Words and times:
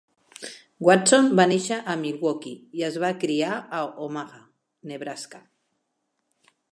Watson 0.87 1.27
va 1.39 1.45
néixer 1.51 1.77
a 1.91 1.95
Milwaukee 2.05 2.79
i 2.81 2.87
es 2.89 2.97
va 3.05 3.13
criar 3.25 3.49
a 3.81 3.83
Omaha, 4.07 4.41
Nebraska. 4.93 5.43